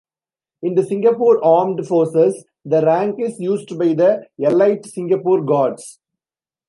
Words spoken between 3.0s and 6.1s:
is used by the elite Singapore Guards.